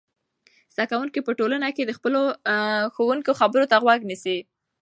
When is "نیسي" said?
4.09-4.37